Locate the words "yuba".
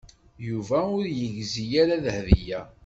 0.47-0.79